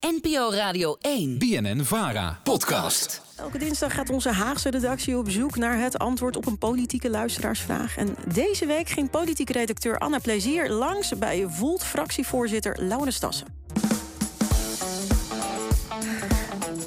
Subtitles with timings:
[0.00, 1.38] NPO Radio 1.
[1.38, 2.40] BNN Vara.
[2.42, 3.22] Podcast.
[3.36, 7.96] Elke dinsdag gaat onze Haagse redactie op zoek naar het antwoord op een politieke luisteraarsvraag.
[7.96, 13.46] En deze week ging politieke redacteur Anna Plezier langs bij Volt-fractievoorzitter Laurens Tassen.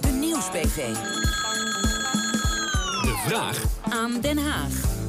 [0.02, 0.76] De Nieuwsbv.
[3.02, 5.01] De vraag Aan Den Haag.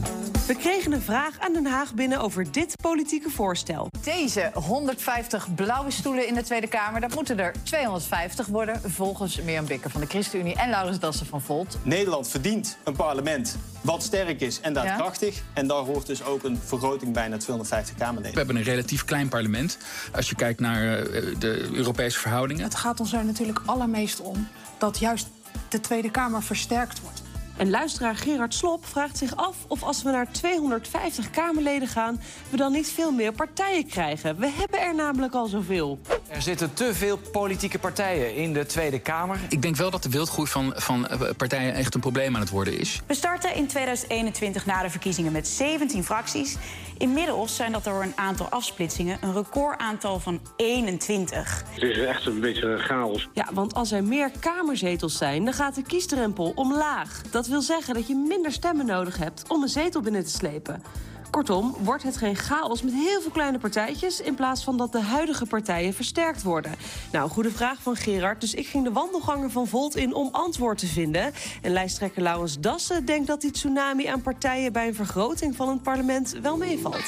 [0.47, 3.89] We kregen een vraag aan Den Haag binnen over dit politieke voorstel.
[4.05, 8.81] Deze 150 blauwe stoelen in de Tweede Kamer, dat moeten er 250 worden.
[8.91, 11.79] Volgens Mirjam Bikker van de ChristenUnie en Laurens Dassen van Volt.
[11.83, 15.43] Nederland verdient een parlement wat sterk is en daadkrachtig.
[15.53, 18.37] En daar hoort dus ook een vergroting bij naar 250 We Kamerleden.
[18.37, 19.79] hebben een relatief klein parlement.
[20.13, 22.65] Als je kijkt naar eh, de Europese verhoudingen.
[22.65, 25.27] Het gaat ons er natuurlijk allermeest om dat juist
[25.69, 27.22] de Tweede Kamer versterkt wordt.
[27.57, 32.21] En luisteraar Gerard Slop vraagt zich af of als we naar 250 Kamerleden gaan...
[32.51, 34.37] we dan niet veel meer partijen krijgen.
[34.39, 35.99] We hebben er namelijk al zoveel.
[36.33, 39.39] Er zitten te veel politieke partijen in de Tweede Kamer.
[39.49, 42.51] Ik denk wel dat de wildgroei van, van eh, partijen echt een probleem aan het
[42.51, 43.01] worden is.
[43.07, 46.57] We starten in 2021 na de verkiezingen met 17 fracties.
[46.99, 51.65] Inmiddels zijn dat door een aantal afsplitsingen een recordaantal van 21.
[51.71, 53.29] Het is echt een beetje een chaos.
[53.33, 57.23] Ja, want als er meer kamerzetels zijn, dan gaat de kiesdrempel omlaag.
[57.31, 60.83] Dat wil zeggen dat je minder stemmen nodig hebt om een zetel binnen te slepen.
[61.33, 64.21] Kortom, wordt het geen chaos met heel veel kleine partijtjes...
[64.21, 66.75] in plaats van dat de huidige partijen versterkt worden?
[67.13, 68.41] Nou, goede vraag van Gerard.
[68.41, 71.33] Dus ik ging de wandelganger van Volt in om antwoord te vinden.
[71.63, 74.73] En lijsttrekker Laurens Dassen denkt dat die tsunami aan partijen...
[74.73, 77.05] bij een vergroting van het parlement wel meevalt.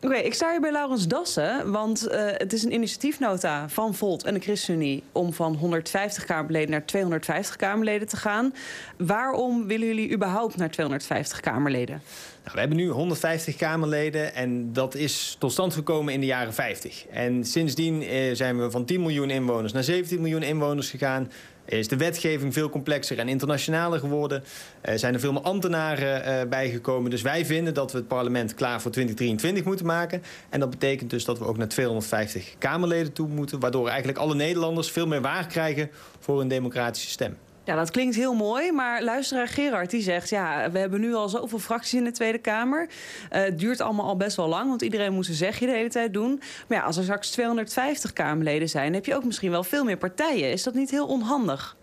[0.00, 4.24] Oké, ik sta hier bij Laurens Dassen, want eh, het is een initiatiefnota van Volt
[4.24, 8.54] en de ChristenUnie om van 150 Kamerleden naar 250 Kamerleden te gaan.
[8.96, 12.02] Waarom willen jullie überhaupt naar 250 Kamerleden?
[12.44, 16.54] Nou, we hebben nu 150 Kamerleden en dat is tot stand gekomen in de jaren
[16.54, 17.06] 50.
[17.06, 21.30] En sindsdien eh, zijn we van 10 miljoen inwoners naar 17 miljoen inwoners gegaan.
[21.64, 24.44] Is de wetgeving veel complexer en internationaler geworden?
[24.80, 27.10] Er zijn er veel meer ambtenaren eh, bijgekomen.
[27.10, 30.22] Dus wij vinden dat we het parlement klaar voor 2023 moeten maken.
[30.48, 33.60] En dat betekent dus dat we ook naar 250 Kamerleden toe moeten.
[33.60, 37.36] Waardoor eigenlijk alle Nederlanders veel meer waar krijgen voor hun democratische stem.
[37.64, 40.28] Ja, dat klinkt heel mooi, maar luisteraar Gerard die zegt...
[40.28, 42.88] ja, we hebben nu al zoveel fracties in de Tweede Kamer.
[43.30, 45.88] Eh, het duurt allemaal al best wel lang, want iedereen moet zijn zegje de hele
[45.88, 46.40] tijd doen.
[46.68, 48.94] Maar ja, als er straks 250 Kamerleden zijn...
[48.94, 50.50] heb je ook misschien wel veel meer partijen.
[50.50, 51.76] Is dat niet heel onhandig?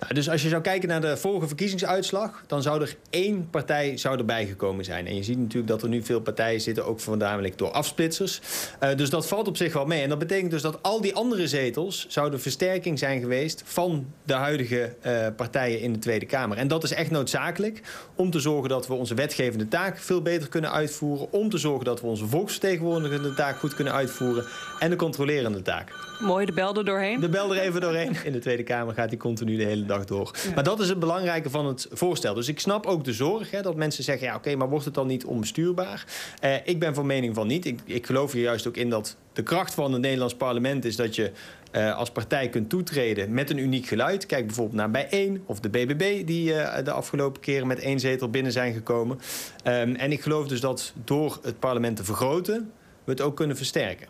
[0.00, 2.44] Nou, dus als je zou kijken naar de vorige verkiezingsuitslag...
[2.46, 5.06] dan zou er één partij zou erbij gekomen zijn.
[5.06, 6.86] En je ziet natuurlijk dat er nu veel partijen zitten...
[6.86, 8.40] ook voornamelijk door afsplitsers.
[8.82, 10.02] Uh, dus dat valt op zich wel mee.
[10.02, 12.06] En dat betekent dus dat al die andere zetels...
[12.08, 14.94] zouden versterking zijn geweest van de huidige...
[15.06, 16.56] Uh, partijen in de Tweede Kamer.
[16.56, 17.80] En dat is echt noodzakelijk
[18.14, 21.32] om te zorgen dat we onze wetgevende taak veel beter kunnen uitvoeren.
[21.32, 24.44] Om te zorgen dat we onze volksvertegenwoordigende taak goed kunnen uitvoeren.
[24.78, 25.92] En de controlerende taak.
[26.20, 27.20] Mooi, de bel er doorheen.
[27.20, 28.16] De bel er even doorheen.
[28.24, 30.30] In de Tweede Kamer gaat die continu de hele dag door.
[30.46, 30.54] Ja.
[30.54, 32.34] Maar dat is het belangrijke van het voorstel.
[32.34, 34.26] Dus ik snap ook de zorg hè, dat mensen zeggen...
[34.26, 36.04] ja, oké, okay, maar wordt het dan niet onbestuurbaar?
[36.44, 37.64] Uh, ik ben van mening van niet.
[37.64, 40.96] Ik, ik geloof hier juist ook in dat de kracht van het Nederlands parlement is
[40.96, 41.30] dat je
[41.72, 44.26] uh, als partij kunt toetreden met een uniek geluid.
[44.26, 48.30] Kijk bijvoorbeeld naar Bijeen of de BBB die uh, de afgelopen keren met één zetel
[48.30, 49.18] binnen zijn gekomen.
[49.64, 52.70] Um, en ik geloof dus dat door het parlement te vergroten
[53.04, 54.06] we het ook kunnen versterken.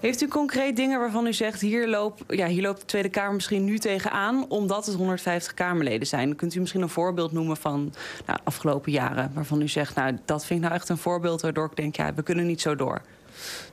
[0.00, 1.60] Heeft u concreet dingen waarvan u zegt...
[1.60, 4.44] Hier, loop, ja, hier loopt de Tweede Kamer misschien nu tegenaan...
[4.48, 6.36] omdat het 150 Kamerleden zijn?
[6.36, 7.92] Kunt u misschien een voorbeeld noemen van
[8.26, 9.30] nou, afgelopen jaren...
[9.34, 11.40] waarvan u zegt, nou, dat vind ik nou echt een voorbeeld...
[11.40, 13.02] waardoor ik denk, ja, we kunnen niet zo door?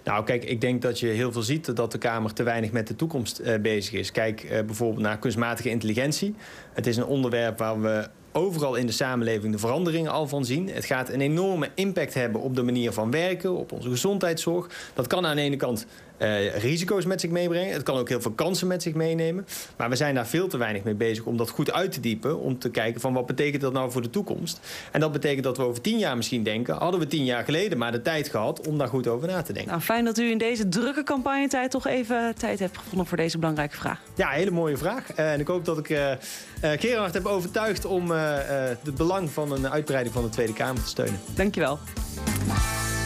[0.03, 2.87] Nou, kijk, ik denk dat je heel veel ziet dat de Kamer te weinig met
[2.87, 4.11] de toekomst uh, bezig is.
[4.11, 6.35] Kijk uh, bijvoorbeeld naar kunstmatige intelligentie.
[6.73, 10.69] Het is een onderwerp waar we overal in de samenleving de veranderingen al van zien.
[10.69, 14.67] Het gaat een enorme impact hebben op de manier van werken, op onze gezondheidszorg.
[14.93, 15.85] Dat kan aan de ene kant
[16.19, 17.73] uh, risico's met zich meebrengen.
[17.73, 19.47] Het kan ook heel veel kansen met zich meenemen.
[19.77, 22.39] Maar we zijn daar veel te weinig mee bezig om dat goed uit te diepen.
[22.39, 24.59] Om te kijken van wat betekent dat nou voor de toekomst.
[24.91, 26.75] En dat betekent dat we over tien jaar misschien denken...
[26.75, 29.53] hadden we tien jaar geleden maar de tijd gehad om daar goed over na te
[29.53, 29.71] denken.
[29.71, 33.37] Nou, fijn dat u in deze drukke campagnetijd toch even tijd hebt gevonden voor deze
[33.37, 34.01] belangrijke vraag.
[34.15, 35.03] Ja, hele mooie vraag.
[35.11, 36.11] Uh, en ik hoop dat ik uh,
[36.61, 38.11] Gerard heb overtuigd om
[38.83, 41.19] het belang van een uitbreiding van de Tweede Kamer te steunen.
[41.35, 41.79] Dankjewel.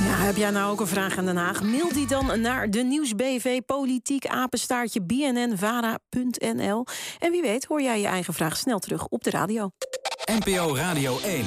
[0.04, 1.62] Ja, heb jij nou ook een vraag aan Den Haag?
[1.62, 6.86] Mail die dan naar de Nieuwsbv Politiek Apenstaartje bnnvara.nl.
[7.20, 9.72] En wie weet hoor jij je eigen vraag snel terug op de radio.
[10.26, 11.46] NPO Radio 1.